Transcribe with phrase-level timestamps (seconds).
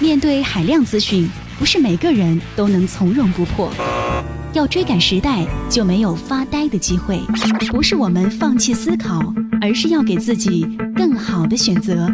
[0.00, 1.28] 面对海量资讯，
[1.58, 3.68] 不是每个人都能从容不迫。
[4.52, 7.20] 要追赶时代，就没有发呆的机会。
[7.72, 10.64] 不是我们放弃思考，而是要给自己
[10.94, 12.08] 更好的选择。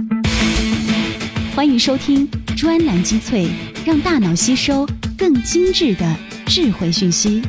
[1.55, 2.27] 欢迎收听
[2.57, 3.49] 专栏精粹，
[3.85, 4.89] 让大脑吸收
[5.19, 6.17] 更精致的
[6.47, 7.43] 智慧讯息。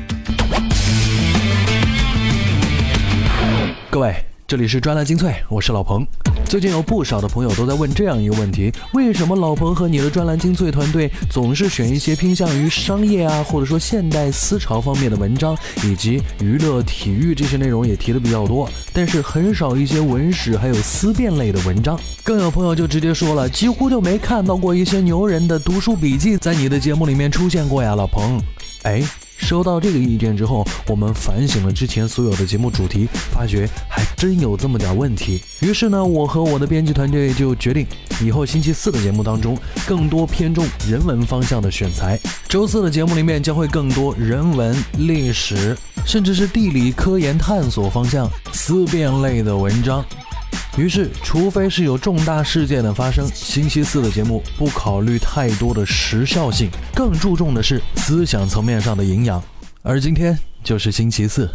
[3.89, 4.13] 各位，
[4.45, 6.05] 这里是专栏精粹，我是老彭。
[6.47, 21.99] 最近有不少的朋友都在问这样一个问题：为什么老彭和你的专栏精粹团队总是选一些偏向于商业啊，或者说现代思潮方面的文章，以及娱乐、体育这些内容也提的比较多，但是很少一些文史还有思辨类的文章？
[22.23, 28.39] 更有朋友就直接说了，几乎就没看到过一些牛人的读书笔记在你的节目里面出现过呀，老彭。
[28.83, 29.03] 哎。
[29.37, 35.41] 收到这个意见之后，我们反省了之前所有的节目主题，发觉还真有这么点问题。
[35.59, 37.85] 于是呢，我和我的编辑团队就决定，
[38.21, 42.17] 以后星期四的节目当中，更多偏重人文方向的选材；
[42.47, 50.03] 周四的节目里面将会更多人文、历史，甚至是地理、科研探索方向、思辨类的文章。
[50.77, 59.41] 于是，除非是有重大事件的发生，星期四的节目不考虑太多的时效性，更注重的是思想层面上的营养。
[59.81, 61.47] 而今天就是星期四。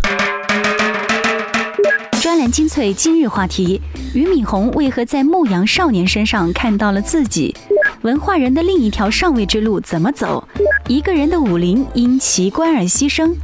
[2.23, 3.79] 专栏精粹今日话题：
[4.15, 7.55] 俞敏洪为何在牧羊少年身上看到了自己？
[8.03, 10.43] 文化人的另一条上位之路怎么走？
[10.89, 13.35] 一个人的武林因奇观而牺牲。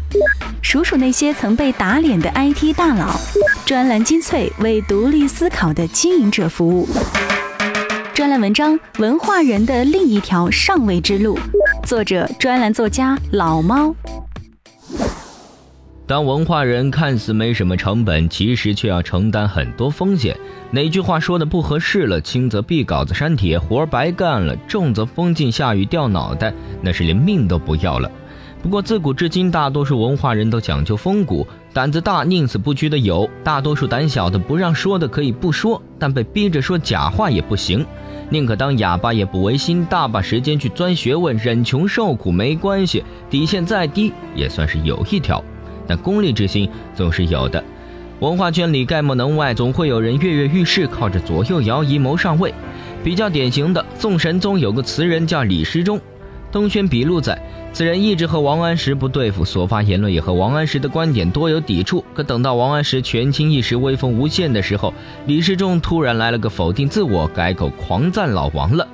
[0.62, 3.14] 数数那些曾被打脸的 IT 大佬。
[3.66, 6.88] 专栏精粹为独立思考的经营者服务。
[8.14, 11.38] 专栏文章：文化人的另一条上位之路。
[11.84, 13.94] 作者：专栏作家老猫。
[16.08, 20.38] 当文化人看似没什么成本，其实却要承担很多风险。
[20.70, 22.20] 哪句话说的不合适了？
[22.20, 28.08] 轻则必稿子删帖，活白干了；重则封禁下雨掉脑袋，那是连命都不要了。
[28.62, 37.84] 不过自古至今，大多数文化人都讲究风骨，胆子大、宁死不屈的有；大多数胆小的，不让说的可以不说，但被逼着说假话也不行。
[38.30, 45.42] 宁可当哑巴也不违心，大把时间去钻学问，忍穷受苦没关系，底线再低也算是有一条。
[45.86, 47.63] 但功利之心总是有的，
[48.20, 52.52] 文化圈里概莫能外，总会有人跃跃欲试，靠着左右摇移谋上位。
[53.05, 55.96] 比较典型的，宋神宗有个词人叫李时忠，
[56.51, 57.41] 《东轩笔录》载，
[57.73, 62.05] 此人一直和王安石不对付，所发言论也和王安石的观点多有抵触。
[62.14, 64.92] 可等到王安石权倾一时、威风无限的时候，
[65.27, 68.89] 李时中突然来了个否定自我，改口狂赞老王了。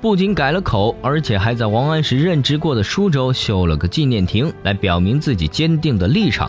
[0.00, 6.48] 不仅改了口，而且还在王安石任职过的舒州修了个纪念亭，来表明自己坚定的立场。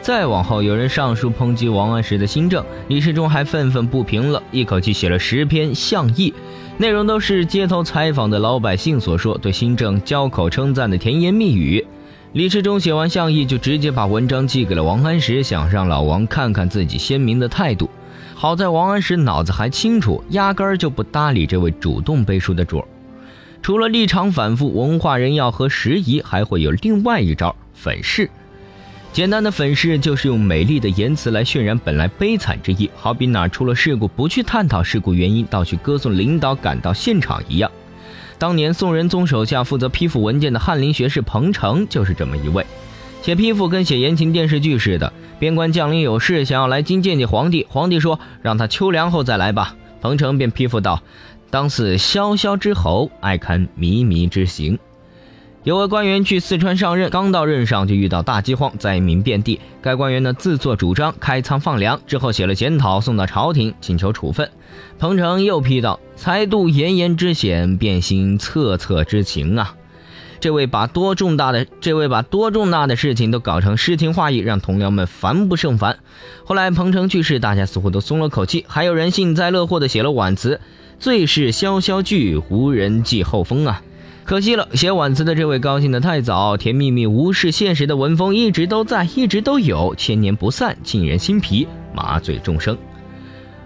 [0.00, 6.32] 再往后，有人上书抨击王安石的新政，李世忠还愤愤不平了，一口气写了十篇相议，
[6.78, 11.84] 内容都是街头采访的老百姓所说，对新政交口称赞的甜言蜜语。
[12.34, 17.90] 李世忠写完相议，就直接把文章寄给了王安石，想让老王看看自己鲜明的态度。
[18.44, 22.84] 好在王安石脑子还清楚，压根儿就不搭理这位主动背书的主儿。
[23.62, 28.28] 除了立场反复，文化人要和时宜，还会有另外一招粉饰。
[29.14, 37.70] 简单的粉饰就是用美丽的言辞来渲染本来悲惨之意，好比哪出了事故，不去探讨事故原因，倒去歌颂领导赶到现场一样。
[38.36, 42.66] 当年宋仁宗手下负责批复文件的翰林学士彭城就是这么一位，
[43.24, 45.10] 写批复跟写言情电视剧似的。
[45.38, 47.66] 边关将领有事，想要来京见见皇帝。
[47.70, 51.02] 皇帝说：“让他秋凉后再来吧。”彭城便批复道
[51.48, 54.78] ：“当似萧萧之侯，爱堪靡靡之行。”
[55.64, 59.58] 有位官员去四川上任，刚到任上就遇到大饥荒，灾民遍地。
[59.80, 64.50] 该官员呢自作主张开仓放粮，之后写了检讨，送到朝廷请求处分。
[64.98, 69.74] 彭城又批道：“才度炎炎之险，便心恻恻之情啊。”
[70.44, 75.96] 这位把多重大的这位把多重大的事情都搞成诗情画意，让同僚们烦不胜烦。
[76.44, 80.60] 后来彭城去世，大家似乎都松了口气，还有人幸灾乐祸地写了挽词
[81.00, 83.80] ：“最是萧萧句，无人记后风啊。”
[84.24, 92.76] 可惜了，写挽词的这位高兴得太早，甜蜜蜜无视现实的文风一直都在，一直都有，千年不散，沁人心脾，麻醉众生。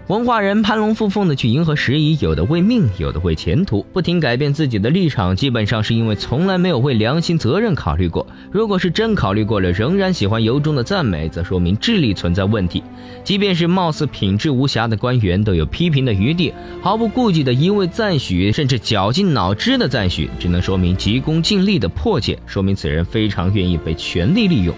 [0.09, 8.25] 文化人攀龙附凤的去迎合时宜，有的为命，有的为前途，不停改变自己的立场，基本上是因为从来没有为良心责任考虑过。
[8.51, 12.81] 如果是真考虑过了，仍然喜欢由衷的赞美，则说明智力存在问题。
[13.23, 16.51] 即便是貌似品质无瑕的官员，都有批评的余地，
[16.81, 24.73] 毫不顾忌的一味赞许，甚至绞尽脑汁的赞许，只能说明急功近利的迫切，说明此人非常愿意被权力利用。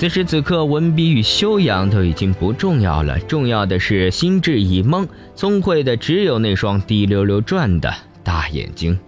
[0.00, 5.06] 此时此刻，文笔与修养都已经不重要了，重要的是心智已懵，
[5.36, 7.94] 聪慧的只有那双滴溜溜转的
[8.24, 8.98] 大眼睛。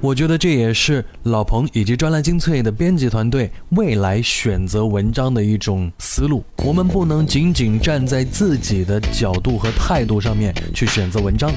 [0.00, 6.44] 我觉得这也是老彭以及专栏精粹的编辑团队未来选择文章的一种思路。
[6.64, 11.52] 我们不能仅仅站在自己的角度和态度上面去选择文章。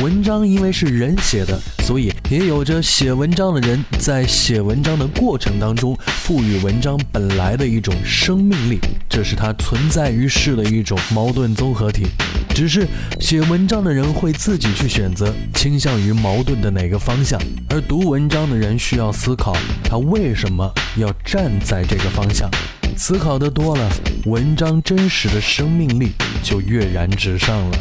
[0.00, 12.06] 文章因为是人写的，所以也有着写文章的人在写文章的过程当中赋予文章本来的一种生命力，这是它存在于世的一种矛盾综合体。
[12.54, 12.86] 只是
[13.18, 17.36] 写文章的人会自己去选择倾向于矛盾的哪个方向，
[17.68, 22.48] 而读文章的人需要思考他为什么要站在这个方向。
[22.96, 23.90] 思考的多了，
[24.26, 26.12] 文章真实的生命力
[26.44, 27.78] 就跃然纸上了。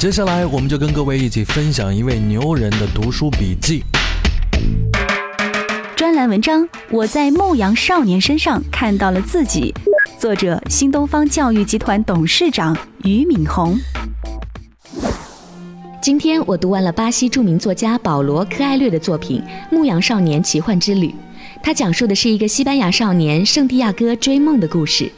[0.00, 3.84] 接下来，我们就跟各位一起分享一位牛人的读书笔记。
[5.94, 9.74] 专栏文章：我在牧羊少年身上看到了自己。
[10.18, 13.76] 作者：新东方教育集团董事长俞敏洪。
[16.00, 19.42] 今天我读完了巴西著名作家保罗·科埃略的作品
[19.74, 21.08] 《牧羊少年奇幻之旅》，
[21.62, 25.10] 他讲述的是一个西班牙少年圣地亚哥追梦的故事。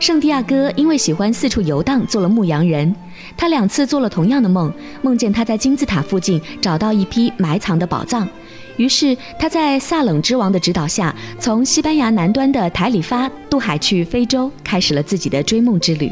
[0.00, 2.94] 圣地亚哥因为喜欢四处游荡，做了牧羊人。
[3.36, 4.72] 他两次做了同样的梦，
[5.02, 8.28] 梦见他在金字塔附近找到一批埋藏的宝藏。
[8.76, 16.10] 于是他在萨冷之王的指导下，从西班牙南端的台里发渡海去非洲，开始了自己的追梦之旅。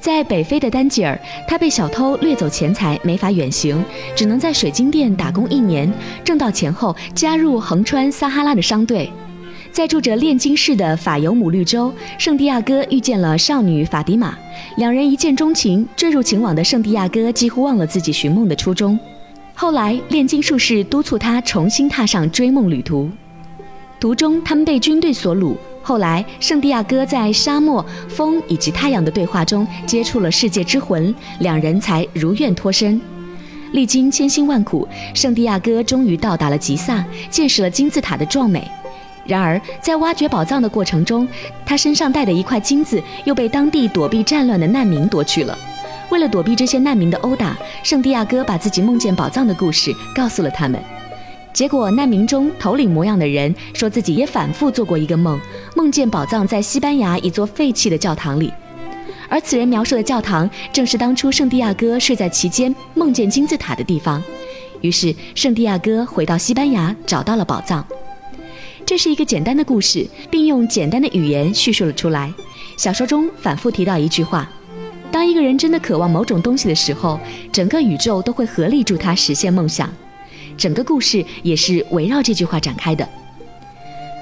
[0.00, 3.84] 在北非的丹吉尔，他被小偷掠走钱财，没法远行，
[4.16, 5.92] 只能在水晶店打工一年，
[6.24, 9.10] 挣到钱后加入横穿撒哈拉的商队。
[9.70, 14.36] 在住着炼金士的法尤姆绿洲，圣地亚哥遇见了少女法迪玛，
[14.78, 15.86] 两人一见钟情。
[15.94, 18.98] 坠入情网的圣地亚哥几乎忘了自己寻梦的初衷。
[19.60, 23.10] 后来，炼金术士督促他重新踏上追梦旅途。
[24.00, 25.54] 途中，他们被军队所掳。
[25.82, 32.98] 后来，圣地亚哥在沙漠、风以及太阳的对话中接触了世界之魂，两人才如愿脱身。
[33.72, 38.66] 历经千辛万苦，圣地亚哥终于到达了吉萨，见识了金字塔的壮美。
[39.26, 41.28] 然而，在挖掘宝藏的过程中，
[41.66, 45.58] 他身上带的一块金子又被当地躲避战乱的难民夺去了。
[46.10, 50.80] 为了躲避这些难民的殴打，圣地亚哥把自己梦见宝藏的故事告诉了他们。
[51.52, 55.40] 结果，难民中头领模样的人说自己也反复做过一个梦，
[55.74, 58.52] 梦见宝藏在西班牙一座废弃的教堂里，
[59.28, 64.22] 而此人描述的教堂正是当初圣地亚哥睡在其间梦见金字塔的地方。
[64.80, 67.84] 于是，圣地亚哥回到西班牙，找到了宝藏。
[68.86, 72.32] 这是一个简单的故事，并用简单的语言叙述了出来。
[72.76, 74.48] 小说中反复提到一句话：
[75.12, 77.18] 当一个人真的渴望某种东西的时候，
[77.52, 79.90] 整个宇宙都会合力助他实现梦想。
[80.56, 83.06] 整个故事也是围绕这句话展开的。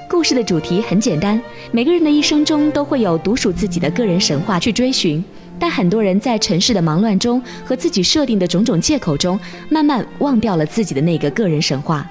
[0.09, 1.39] 故事的主题很简单，
[1.71, 5.23] 每个人的一生中都会有独属自己的个人神话去追寻，
[5.59, 9.39] 但很多人在城市的忙乱中和自己设定的种种借口中，
[9.69, 12.09] 慢慢忘掉了自己的那个个人神话。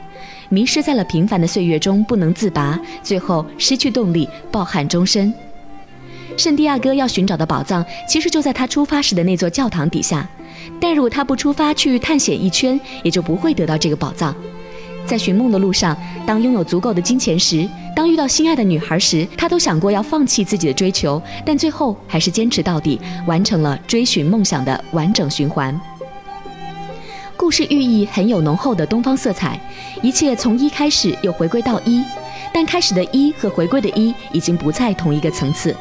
[0.48, 5.34] 迷失在了平凡的岁月中，不能自拔，最后失去动力，抱憾终身。
[6.38, 10.26] 圣地亚哥要寻找的宝藏，其实就在他出发时的那座教堂底下。
[10.80, 14.32] 但如果他不出发去探险一圈，也就不会得到这个宝藏。
[15.04, 25.78] 在寻梦的路上，当拥有足够的金钱时，当遇到心爱的女孩时，他都想过要放弃自己的追求，但最后还是坚持到底，完成了追寻梦想的完整循环。
[27.36, 29.58] 故事寓意很有浓厚的东方色彩，
[30.02, 32.04] 一切从一开始又回归到一，
[32.52, 35.74] 但开始的一和回归的一已经不在同一个层次。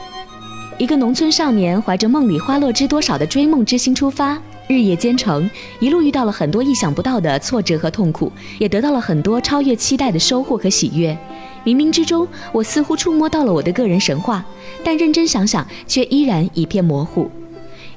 [0.78, 11.18] 一个农村少年怀着梦里花落知多少的追梦之心出发，日夜兼程，一路遇到了很多意想不到的挫折和痛苦，也得到了很多超越期待的收获和喜悦。
[11.66, 14.46] 冥冥之中，我似乎触摸到了我的个人神话，
[14.84, 17.28] 但认真想想，却依然一片模糊。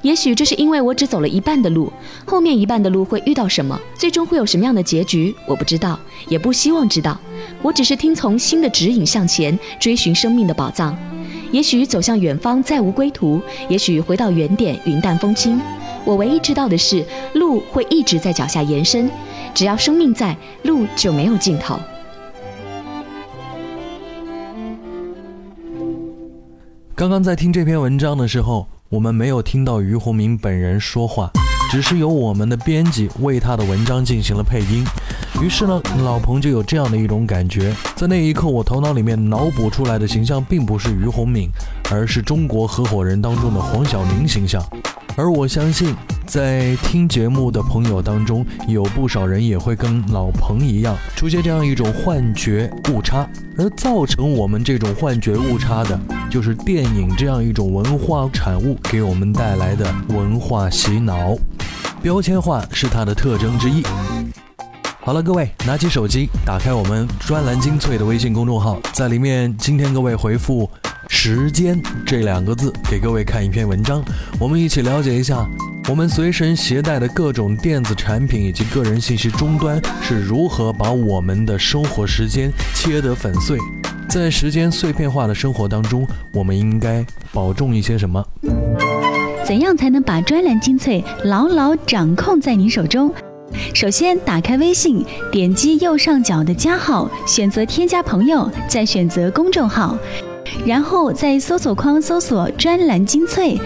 [0.01, 1.93] 也许这是因为我只走了一半的路，
[2.25, 7.15] 后面一半的路会遇到什么，最终会有什么样的结局，我不知道，也不希望知道。
[7.61, 10.97] 我只是听从心的指引向前，追寻生命的宝藏。
[11.51, 15.59] 也许走向远方再无归途，也许回到原点云淡风轻。
[16.03, 19.09] 我唯一知道的是，路会一直在脚下延伸，
[19.53, 21.79] 只要生命在，路就没有尽头。
[26.95, 28.67] 刚刚在听这篇文章的时候。
[28.91, 31.31] 我们没有听到俞洪明本人说话，
[31.71, 34.83] 只是由我们的编辑为他的文章进行了配音。
[35.39, 41.49] 于是呢，老彭就有这样的一种感觉，在那一刻，我头脑里面脑补出来的形象并不是俞洪敏，
[41.91, 44.63] 而是中国合伙人当中的黄晓明形象。
[45.15, 45.95] 而我相信。
[46.27, 61.35] 在听节目的朋友当中，有不少人也会跟老彭一样出现这样一种幻觉误差，而造成我们这种幻觉误差的，就是电影这样一种文化产物给我们带来的文化洗脑。
[62.01, 63.83] 标签化是它的特征之一。
[65.03, 70.69] 好了，各位拿起手机，打开我们专栏精粹的微信公众号，在里面，今天各位回复
[71.09, 74.03] “时间”这两个字，给各位看一篇文章，
[74.39, 75.43] 我们一起了解一下，
[75.89, 83.57] 我们随身携带的各种电子产品以及个人信息终端是如何把我们的生活时间切得粉碎。
[84.07, 87.03] 在时间碎片化的生活当中，我们应该
[87.33, 88.23] 保重一些什么？
[89.43, 93.11] 怎样才能把专栏精粹牢牢掌控在你手中？
[93.73, 99.97] 首先，打开微信，点击右上角的加号，选择添加朋友，再选择公众号，
[100.65, 103.57] 然后在搜索框搜索“专栏精粹”，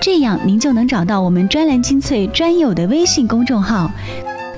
[0.00, 3.90] 这样您就能找到我们“专栏精粹”专有的微信公众号。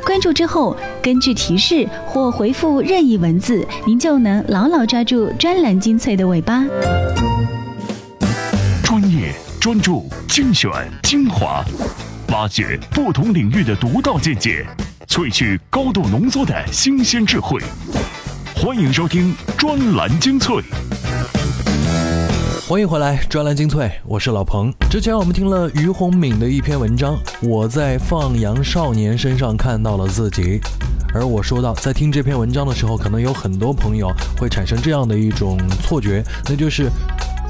[0.04, 6.64] 关注之后，根据提示或回复任意文字，您就能牢牢抓住“专栏精粹”的尾巴。
[8.84, 10.70] 专业、专注、精选、
[11.02, 11.64] 精华。
[12.28, 14.66] 挖掘不同领域的独到见解，
[15.06, 17.60] 萃取高度浓缩的新鲜智慧。
[18.56, 20.56] 欢迎收听专栏精粹。
[22.68, 24.72] 欢迎回来，专栏精粹，我是老彭。
[24.90, 30.60] 之前我们听了于洪敏的一篇文章，我在放羊少年身上看到了自己。
[31.14, 36.90] 而我说到，在听这篇文章的时候，可能有很多朋友会产生这样的一种错觉，那就是。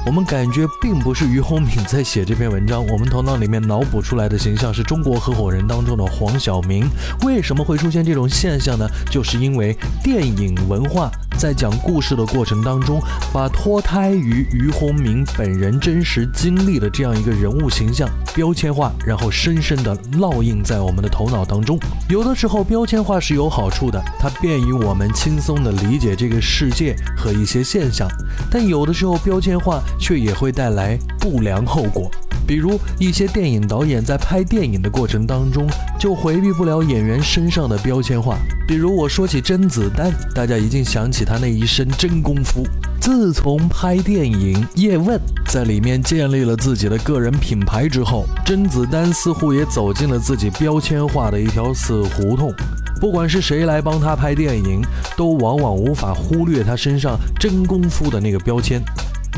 [0.07, 6.87] 我们感觉并不是于洪敏在写这篇文章，我们头脑里面脑补出来的形象是中国合伙人当中的黄晓明。
[7.25, 8.87] 为什么会出现这种现象呢？
[9.11, 13.01] 就是因为电影文化在讲故事的过程当中，
[13.33, 21.77] 把脱胎于于洪敏本人真实经历的这样一个人物形象标签化，然后深深的烙印在我们的头脑当中。
[22.07, 28.07] 有的时候标签化是有好处的，它便于我们轻松的理解这个世界和一些现象，
[28.49, 29.81] 但有的时候标签化。
[29.99, 32.09] 却也会带来不良后果，
[32.45, 35.67] 比如一些电影导演在拍电影的过程当中，
[35.99, 38.37] 就回避不了演员身上的标签化。
[38.67, 42.65] 比如我说起甄子丹，大家一定想起他那一身真功夫。
[42.99, 45.17] 自从拍电影《叶问》
[45.49, 52.53] 在里面建立了自己的个人品牌之后，甄子丹似乎也走进了自己标签化的一条死胡同。
[52.99, 54.81] 不管是谁来帮他拍电影，
[55.15, 58.83] 都往往无法忽略他身上真功夫的那个标签。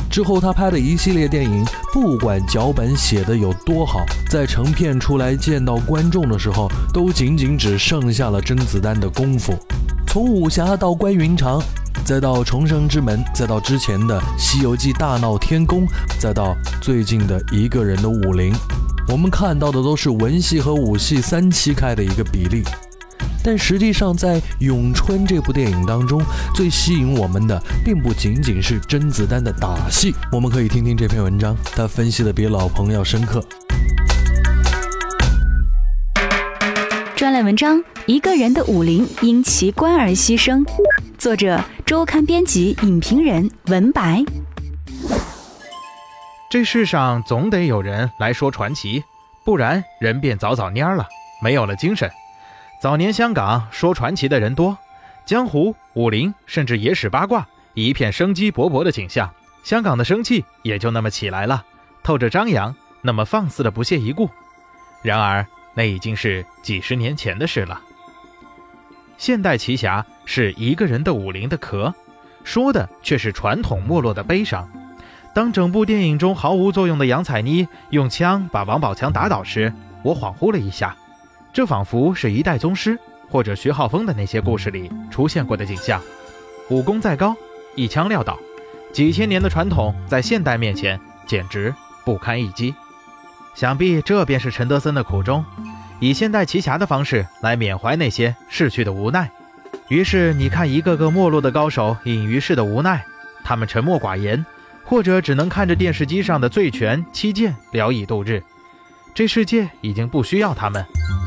[0.10, 9.54] 之后，他拍的一系列电影，不管脚本写的有多好，在成片出来见到观众的时候，都仅仅只剩下了甄子丹的功夫。
[10.08, 11.62] 从武侠到关云长，
[12.04, 15.86] 再到重生之门，再到之前的《西游记》大闹天宫，
[16.20, 18.52] 再到最近的一个人的武林，
[19.08, 22.64] 我们看到的都是文戏和武戏三七开的一个比例。
[23.44, 26.22] 但实际上，在《咏春》这部电影当中，
[26.54, 30.14] 最吸引我们的并不仅仅是甄子丹的打戏。
[30.32, 33.44] 我们可以听听这篇文章，他分析的比老彭要深刻。
[37.16, 40.66] 专栏文章：一个人的武林因奇观而牺牲。
[41.18, 44.24] 作者：周刊编辑、影评人文白。
[46.50, 49.04] 这世上总得有人来说传奇，
[49.46, 51.06] 不然人便早早蔫了，
[51.44, 52.10] 没有了精神。
[52.80, 54.78] 早年香港说传奇的人多，
[55.26, 59.30] 江湖、武林甚至野史八卦，一片生机勃勃的景象。
[59.64, 61.66] 香港的生气也就那么起来了，
[62.02, 64.30] 透着张扬，那么放肆的不屑一顾。
[65.02, 67.82] 然而，那已经是几十年前的事了。
[69.18, 71.94] 现代奇侠是一个人的武林的壳，
[72.46, 74.66] 说的却是传统没落的悲伤。
[75.36, 80.96] 当整部电影中毫无作用的杨采妮用枪把王宝强打倒时，我恍惚了一下。
[81.52, 82.98] 这仿佛是一代宗师
[83.30, 86.02] 或者徐浩峰的那些故事里出现过的景象，
[86.70, 87.36] 武功再高，
[87.76, 88.38] 一枪撂倒，
[88.92, 91.74] 几千年的传统在现代面前简直
[92.06, 92.74] 不堪一击。
[93.56, 95.44] 想必这便是陈德森的苦衷，
[96.00, 99.30] 以现代奇侠的方式来缅怀那些逝去的无奈。
[99.90, 103.04] 于是你看，一个个没落的高手隐于世的无奈，
[103.44, 104.46] 他们沉默寡言，
[104.86, 108.42] 或者只能看着电视机上的醉拳、七剑聊以度日。
[109.20, 110.82] 这世界已经不需要他们。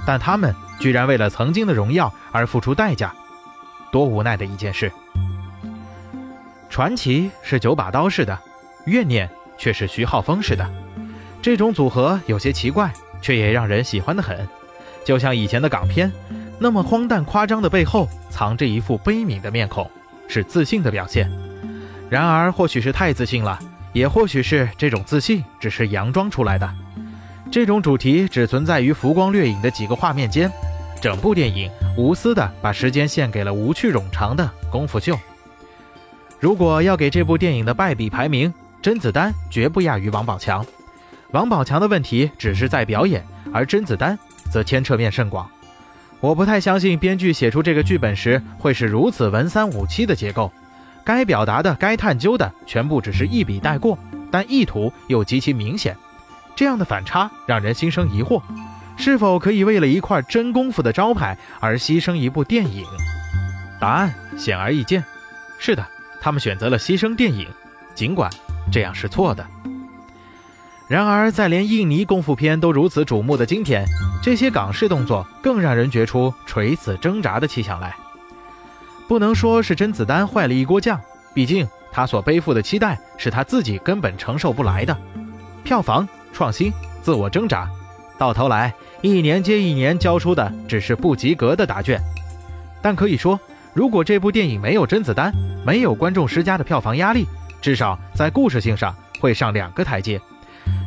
[0.06, 3.12] 但他们居然为了曾经的荣耀而付出代价，
[3.90, 4.90] 多无奈的一件事！
[6.70, 8.38] 传奇是九把刀式的，
[8.86, 10.66] 怨念却是徐浩峰式的，
[11.42, 14.48] 这种组合有些奇怪，却也让人喜欢的很。
[15.04, 16.10] 就像以前的港片，
[16.58, 19.90] 那么荒诞夸张的背后藏着一副悲悯的面孔，
[20.28, 21.30] 是自信的表现。
[22.08, 23.58] 然而，或许是太自信了，
[23.92, 26.74] 也或许是这种自信只是佯装出来的。
[27.52, 30.50] 这种主题只存在于浮光掠影的几个画面间，
[31.02, 35.14] 整部电影无私的把时间献给了无趣冗长的功夫秀。
[36.40, 40.64] 如果要给这部电影的败笔排名，甄子丹绝不亚于王宝强。
[41.32, 44.18] 王宝强的问题只是在表演，而甄子丹
[44.50, 45.46] 则牵扯面甚广。
[46.20, 50.50] 我不太相信编剧写出这个剧本时会是如此文三武七的结构，
[51.04, 53.98] 该表达的、该探究的全部只是一笔带过，
[54.30, 55.94] 但意图又极其明显。
[56.54, 58.42] 这样的反差让人心生疑惑：
[58.96, 62.84] 是否可以为了一块真功夫的招牌而牺牲一部电影？
[63.80, 65.04] 答案显而易见，
[65.58, 65.84] 是的，
[66.20, 67.48] 他们选择了牺牲电影，
[67.94, 68.30] 尽管
[68.70, 69.44] 这样是错的。
[70.88, 73.86] 然而，在连印尼功夫片都如此瞩目的今天，
[74.22, 77.96] 这些港式动作更让人觉出垂死挣扎的气象来。
[79.08, 81.00] 不能说是甄子丹坏了一锅酱，
[81.34, 84.96] 毕竟他所背负的期待是他自己根本承受不来的。
[85.64, 86.72] 票房、创新、
[87.02, 87.68] 自我挣扎，
[88.18, 92.00] 到头来一年接一年交出的只是不及格的答卷。
[92.80, 93.38] 但可以说，
[93.74, 95.32] 如果这部电影没有甄子丹，
[95.64, 97.26] 没有观众施加的票房压力，
[97.60, 100.20] 至少在故事性上会上两个台阶。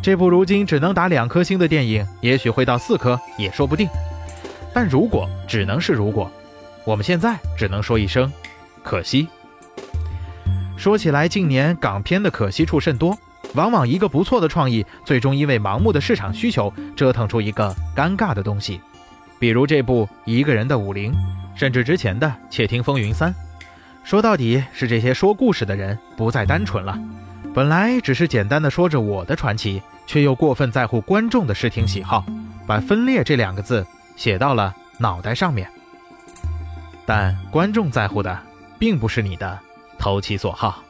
[0.01, 3.87] 这部如今只能打两颗星的电影，也许会到四颗也说不定。
[4.73, 6.29] 但如果只能是如果，
[6.83, 8.31] 我们现在只能说一声
[8.83, 9.27] 可惜。
[10.77, 13.17] 说起来，近年港片的可惜处甚多，
[13.55, 18.79] 往往一个不错的创意，最终因为盲目的市场需求，折腾出一个尴尬的东西。
[19.39, 21.11] 比如这部《一个人的武林》，
[21.55, 23.33] 甚至之前的《窃听风云三》，
[24.03, 26.97] 说到底是这些说故事的人不再单纯了。
[27.53, 32.23] 本来只是简单的说着我的传奇，却又过分在乎观众的视听喜好，
[32.67, 33.85] 把分裂这两个字
[34.15, 35.69] 写到了脑袋上面。
[37.05, 38.37] 但观众在乎的，
[38.79, 39.57] 并不是你的
[39.97, 40.83] 投其所好。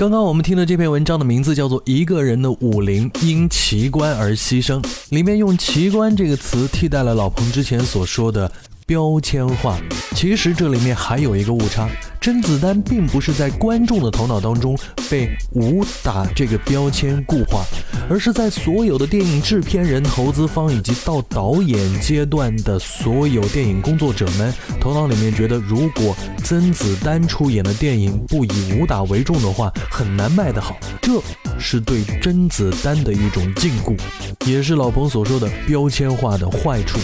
[0.00, 4.80] 刚刚我们听的这篇文章的名字叫做《一个人的武林因奇观而牺牲》，
[5.10, 8.50] 里面用“奇观”这个词替代了老彭之前所说的。
[8.86, 9.78] 标签化，
[10.16, 11.88] 其实这里面还有一个误差，
[12.20, 14.76] 甄子丹并不是在观众的头脑当中
[15.10, 17.64] 被武打这个标签固化，
[18.10, 31.12] 而是在所有的电影制片人、投资方以及到导演阶段的所有电影工作者们头脑里面觉得，如果甄子丹出演的电影不以武打为重的话，很难卖得好，这
[31.58, 33.98] 是对甄子丹的一种禁锢，
[34.44, 36.98] 也是老彭所说的标签化的坏处。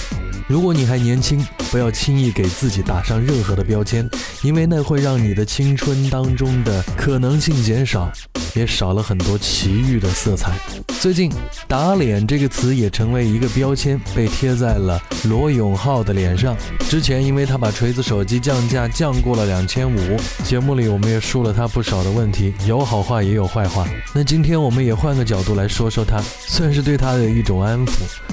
[0.48, 4.08] 如果你还年轻，不要轻易给自己打上任何的标签，
[4.42, 8.10] 因为那会让让你的青春当中的可能性减少。
[8.56, 10.50] 也少了很多奇遇的色彩。
[10.98, 11.30] 最近
[11.68, 16.56] “打脸”这个词也成为一个标签，被贴在了罗永浩的脸上。
[16.88, 23.86] 之前因为他把锤子手机降价降过了两千五，节目里我们也说了他不少的问题，有好话也有坏话。
[24.14, 27.90] 那今天我们也换个角度来说说他，算是对他的一种安抚。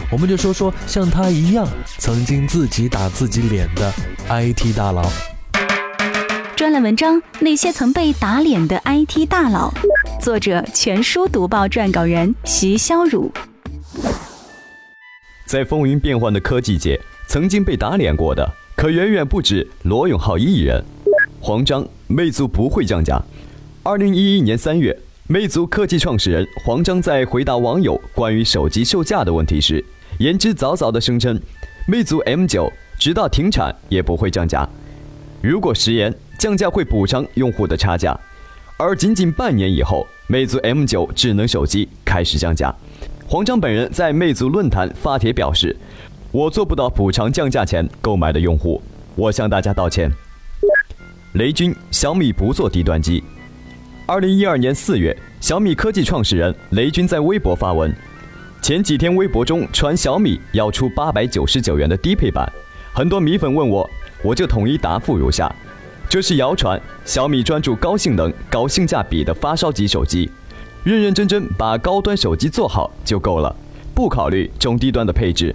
[0.10, 3.94] 我们就说说像他一样曾经自己打自己脸的
[4.30, 5.12] IT 大佬。
[6.64, 9.70] 专栏文章：那些曾被打脸的 IT 大佬。
[10.22, 13.30] 作者：全书读报撰稿人席潇儒。
[15.46, 16.98] 在风云变幻的科技界，
[17.28, 20.82] 曾经被打脸过的，可远远不止罗永浩一人。
[21.42, 23.22] 黄章，魅族不会降价。
[23.84, 24.98] 二零一一年三月，
[25.28, 29.84] 魅族科技创始人黄章在回答网友关于手机售价的问题时，
[30.18, 31.38] 言之凿凿地声称，
[31.90, 34.66] 魅族 M 九直到停产也不会降价。
[35.44, 38.18] 如果食言，降价会补偿用户的差价。
[38.78, 42.74] 而仅仅半年以后，魅族 M9 智能手机开始降价。
[43.28, 45.76] 黄章本人在魅族论坛发帖表示
[46.32, 48.82] ：“我做不到补偿降价前购买的用户，
[49.16, 50.10] 我向大家道歉。”
[51.36, 53.22] 雷军，小米不做低端机。
[54.06, 57.94] 二零一二年四月，小米科技创始人雷军在微博发文：
[58.62, 62.50] 前几天微博中传小米要出八百九十九元的低配版，
[62.94, 63.90] 很多米粉问我，
[64.24, 65.54] 我就统一答复如下。
[66.10, 70.30] 这是谣传，小米专注高性能、高性价比的发烧级手机，
[70.84, 73.56] 认认真真把高端手机做好就够了，
[73.94, 75.54] 不考虑中低端的配置。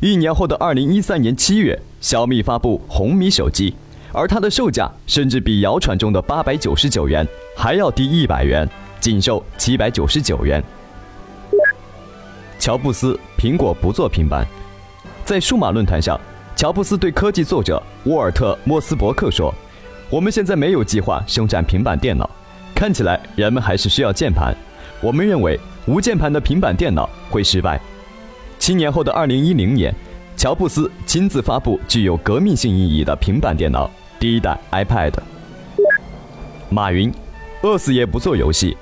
[0.00, 3.74] 一年后的二零一三年七月，小米发布红米手机，
[4.12, 10.62] 而它的售价甚至比谣传中的八百九十九元还要低一百元，仅售七百九十九元。
[12.58, 14.44] 乔布斯，苹果不做平板。
[15.24, 16.20] 在数码论坛上，
[16.62, 19.52] 乔布斯对科技作者沃尔特·莫斯伯克说。
[20.08, 22.30] 我们现在没有计划生产平板电脑，
[22.72, 24.56] 看起来人们还是需要键盘。
[25.00, 27.80] 我们认为无键盘的平板电脑会失败。
[28.60, 29.92] 七年后的二零一零年，
[30.36, 35.14] 乔布斯亲自发布具有革命性意义的平板电脑——第一代 iPad。
[36.68, 37.12] 马云，
[37.62, 38.76] 饿死也不做游戏。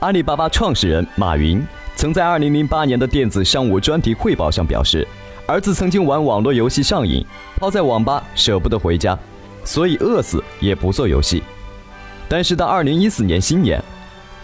[0.00, 1.66] 阿里巴巴创始人马云
[1.96, 5.08] 曾在二零零八年的电子商务专题汇报上表示，
[5.48, 7.24] 儿子曾经玩网络游戏上瘾，
[7.56, 9.18] 泡在网吧舍不得回家。
[9.64, 11.42] 所以饿死也不做游戏，
[12.28, 13.82] 但是到二零一四年新年，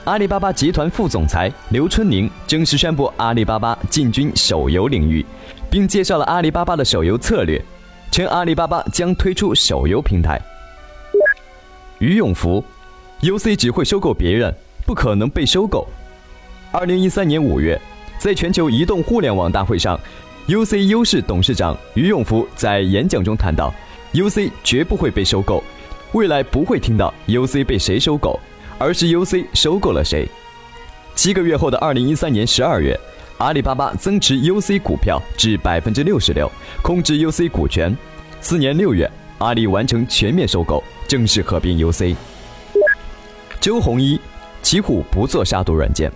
[0.05, 5.25] 阿里巴巴集团副总裁刘春宁正式宣布阿里巴巴进军手游领域，
[5.71, 7.63] 并介绍了阿里巴巴的手游策略，
[8.11, 10.41] 称阿里巴巴将推出手游平台。
[11.99, 12.65] 于永福
[13.21, 14.55] ，UC 只会收购别人，
[14.87, 15.87] 不可能被收购。
[16.73, 17.79] 二零一三年五月，
[18.19, 20.01] 在全球移动互联网大会上
[20.49, 23.73] ，UC 优势董事长于永福在演讲中谈到
[24.13, 25.63] ，UC 绝不会被收购，
[26.13, 28.39] 未来不会听到 UC 被谁收购，
[28.79, 30.29] 而是 UC 收购了谁。
[31.15, 32.99] 七个月后的二零一三年十二月，
[33.39, 36.51] 阿里巴巴增持 UC 股票至百分之六十六，
[36.83, 37.97] 控制 UC 股权。
[38.41, 42.15] 次年六月，阿里完成全面收购，正式合并 UC。
[43.61, 44.21] 周鸿祎，
[44.61, 46.13] 奇虎不做杀毒软件。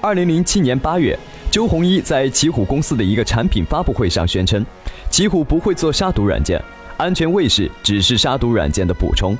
[0.00, 1.18] 二零零七年八月，
[1.56, 4.62] 周鸿祎在奇虎公司的一个产品发布会上宣称，
[5.08, 6.62] 奇虎不会做杀毒软件，
[6.98, 9.34] 安全卫士只是杀毒软件的补充。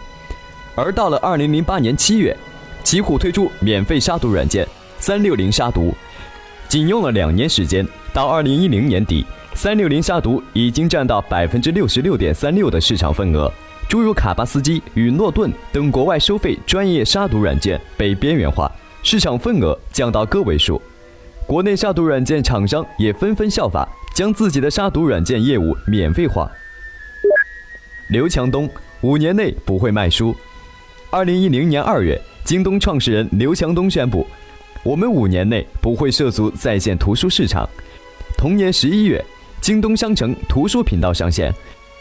[0.75, 2.35] 而到了二零零八年七月，
[2.83, 4.67] 奇虎推出免费杀毒软件
[4.99, 5.95] 三六零杀毒，
[6.71, 13.53] 仅用了两年时间，到二零一零年底，三六零杀毒已经占到百分之六十六点三六的市场份额。
[13.91, 18.73] 诸如卡巴斯基与诺顿等国外收费专业杀毒软件被边缘化。
[19.03, 20.81] 市场份额降到个位数，
[21.47, 26.51] 国内杀毒软件厂商也纷纷效法，将自己的杀毒软件业务免费化。
[28.09, 28.69] 刘强东
[29.01, 30.35] 五年内不会卖书。
[31.09, 34.27] 二零一零年二月，京东创始人刘强东宣布，
[34.83, 37.69] 我们五年内不会涉足在线图书市场。
[38.37, 39.25] 同年十一月，
[39.61, 41.55] 京东商城图书频道上线，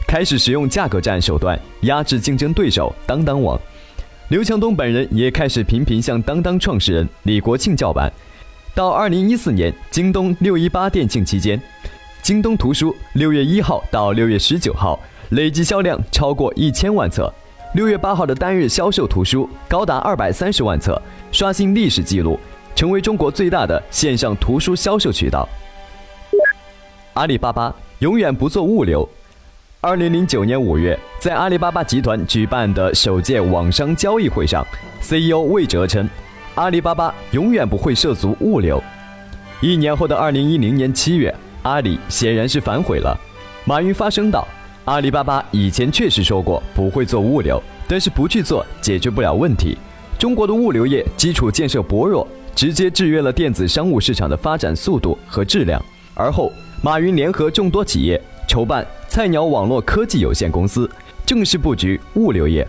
[0.08, 3.62] 开始使用价格战手段压制竞争对手当当网。
[4.30, 8.12] 刘强东本人也开始频频向当当创始人李国庆叫板。
[8.76, 11.60] 到二零一四年京东六一八店庆期间，
[12.22, 17.34] 京东图书六月一号到六月十九号累计销量超过一千万册，
[17.76, 22.38] 六月八号的单日销售图书高达二百三十万册，刷新历史记录，
[22.76, 25.48] 成为中国最大的线上图书销售渠道。
[27.14, 29.08] 阿里巴巴永远不做物流。
[29.80, 34.68] 二零零九年五月，在阿里巴巴集团举办的首届网商交易会上
[35.00, 36.10] ，CEO 魏哲称，
[36.56, 38.82] 阿里巴巴永远不会涉足物流。
[39.60, 43.18] 一年后的二零一零年七月，阿里显然是反悔了。
[43.66, 44.48] 马云发声道
[44.86, 49.78] ：“阿里巴巴以前确实说过不会做物流，但是不去做解决不了问题。
[50.18, 55.84] 中国的物流业基础建设薄弱，直接制约了电子商务市场的发展速度和质量。”
[56.16, 58.86] 而后，马云联合众多企业筹办。
[59.10, 60.90] 菜鸟网络科技有限公司
[61.26, 62.68] 正式布局物流业，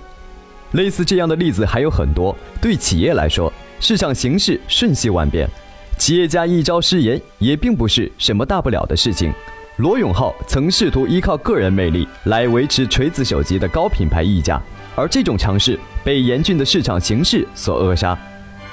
[0.72, 2.37] 类似这样的例子还有很多。
[2.61, 5.49] 对企业来说，市场形势瞬息万变，
[5.99, 9.33] 企业家一朝失言也并不是什么大不了的事情。
[9.77, 14.61] 罗永浩曾试图依靠个人魅力来维持锤子手机的高品牌溢价，
[14.95, 18.19] 而这种尝试被严峻的市场形势所扼杀，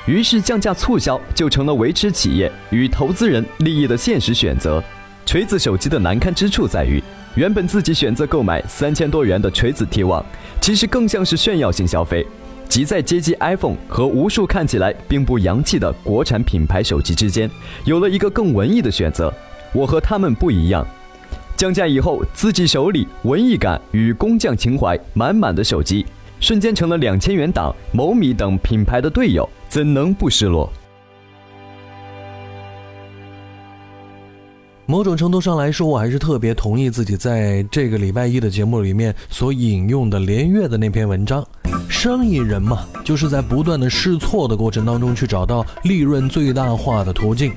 [0.06, 4.82] 于是降价促销就成了维持企业与投资人利益的现实选择。
[5.26, 7.04] 锤子手机的难堪之处在于。
[7.36, 10.24] 原本自己选择购买三千多元的锤子 T 网，
[10.62, 12.24] 其实更像是炫耀性消费，
[12.73, 17.47] 即在街机 iPhone 和无数看起来并不洋气的国产品牌手机之间，
[17.86, 19.31] 有了一个更文艺的选择。
[19.73, 20.83] 我和他们不一样。
[21.55, 26.03] 降价以后，自己手里文艺感与工匠情怀满满的手机，
[26.39, 30.67] 瞬间成了两千元档、某米等品牌的队友，怎能不失落？
[34.88, 41.45] 某种程度上来说，我还是特别同意自己在这个礼拜一的节目里面所引用的连月的那篇文章。
[41.88, 47.54] 生意人嘛，就是在不断的试错的过程当中去找到利润最大化的途径。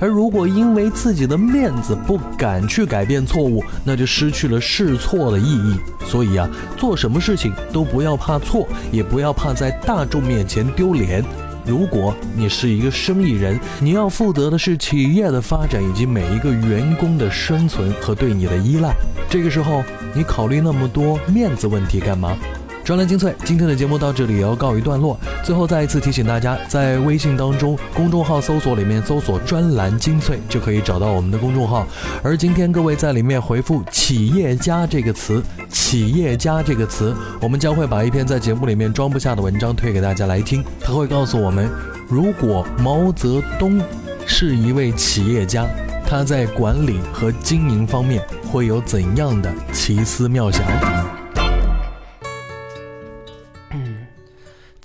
[0.00, 5.76] 而如果因为自己的面子不敢去改变错误，那就失去了试错的意义。
[6.04, 11.24] 所以啊，做什么事情都不要怕错，也不要怕在大众面前丢脸。
[11.64, 18.92] 如果你是一个生意人，你要负责的是企业的发展以及每一个员工的生存和对你的依赖。
[19.30, 22.36] 这个时候，你考虑那么多面子问题干嘛？
[22.84, 25.16] 专栏精粹，今天的节目到这里也要告一段落。
[25.44, 31.86] 最后再一次提醒大家，在微信当中公众号搜索里面搜索“专栏精粹”就可以找到我们的公众号。
[32.24, 35.40] 而今天各位在里面回复“企业家”这个词
[35.70, 40.64] ，“企业家”这个词，我们将会把一篇在节目里面装不下的文章推给大家来听。
[40.80, 41.70] 他会告诉我们，
[42.08, 43.80] 如果毛泽东
[44.26, 45.68] 是一位企业家，
[46.04, 51.21] 他在管理和经营方面会有怎样的奇思妙想？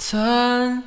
[0.09, 0.81] 曾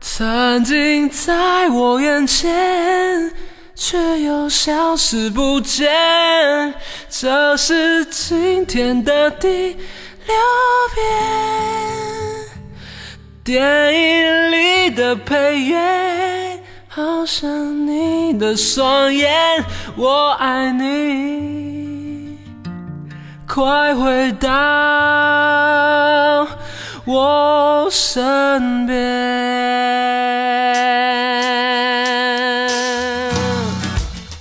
[0.00, 3.32] 曾经在我眼前，
[3.74, 6.72] 却又消失不见。
[7.10, 10.36] 这是今天的第六
[10.94, 11.02] 遍。
[13.42, 13.60] 电
[13.92, 19.28] 影里的配乐，好像你的双眼。
[19.96, 22.38] 我爱你。
[23.44, 24.48] 快回到
[27.04, 28.96] 我身边。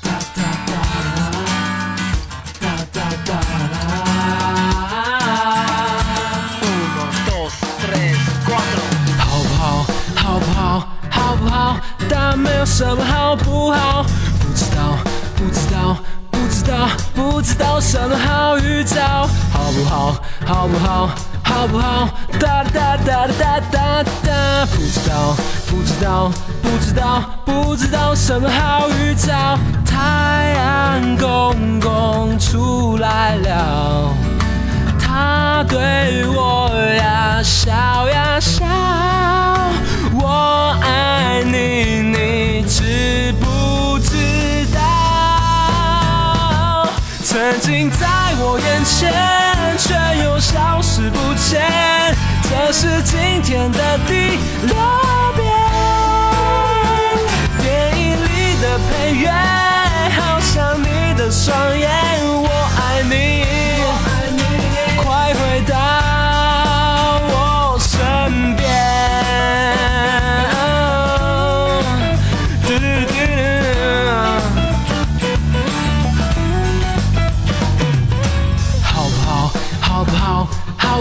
[0.03, 0.73] 哒哒哒
[1.07, 1.09] 啦，
[2.59, 3.33] 哒哒哒
[3.71, 3.73] 啦。
[9.17, 9.61] 好不好？
[10.15, 10.87] 好不好？
[11.09, 11.77] 好不好？
[12.07, 14.03] 但没有什么好不好。
[14.39, 14.99] 不知道，
[15.35, 15.97] 不知道，
[16.29, 19.27] 不知道，不知道什么好预兆。
[19.51, 20.15] 好不好？
[20.45, 21.09] 好不好？
[21.51, 22.09] 好不好？
[22.39, 24.65] 哒哒哒哒哒哒。
[24.71, 25.35] 不知道，
[25.67, 29.59] 不知道，不知道，不知道什么好预兆。
[29.85, 34.13] 太阳公公出来了。
[34.99, 37.71] 他对我呀笑
[38.07, 38.65] 呀笑，
[40.13, 43.90] 我爱你，你知不
[47.31, 48.05] 曾经在
[48.39, 49.09] 我眼前，
[49.77, 51.63] 却又消失不见，
[52.43, 54.75] 这是今天的第六
[55.37, 55.47] 遍。
[57.61, 59.31] 电影里的配乐，
[60.19, 61.89] 好像你的双眼，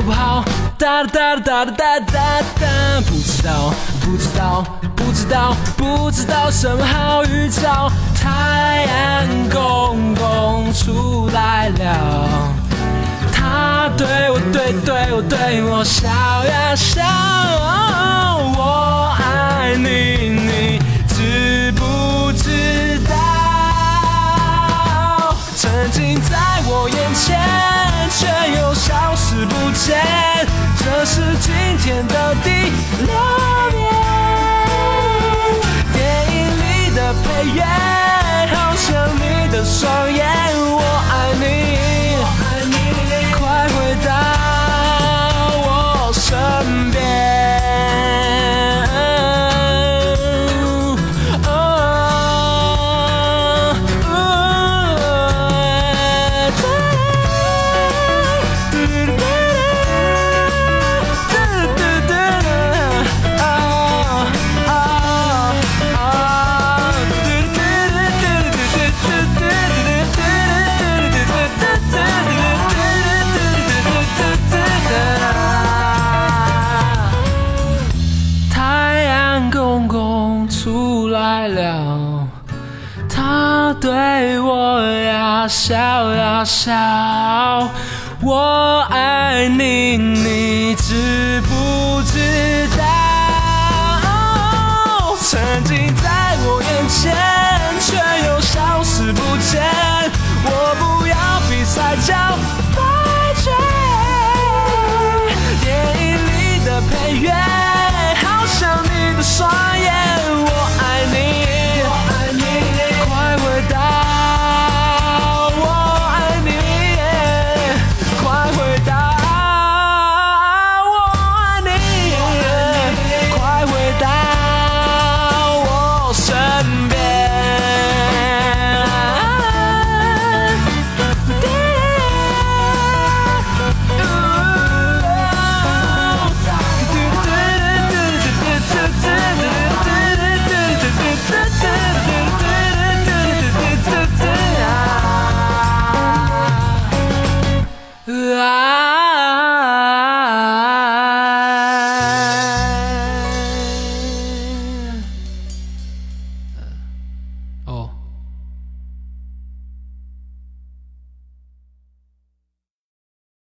[0.01, 0.45] 不好？
[0.79, 4.65] 哒哒哒哒哒哒哒，不知道，不知道，
[4.97, 7.91] 不知道，不知道什么好预兆。
[8.15, 12.53] 太阳公公出来了。
[13.33, 17.03] 他对我对对我对我笑呀笑，
[18.57, 23.15] 我爱你，你知不知道？
[25.71, 27.39] 曾经在我眼前，
[28.11, 28.27] 却
[28.59, 30.05] 又消失不见，
[30.77, 32.51] 这是今天的第
[33.07, 33.15] 六
[33.71, 33.79] 遍。
[35.93, 35.97] 电
[36.35, 37.63] 影里的配乐，
[38.53, 40.27] 好像你的双眼，
[40.73, 41.45] 我爱你。
[43.39, 44.11] 快回到
[45.63, 45.69] 我
[46.13, 46.21] 身
[46.91, 47.20] 边。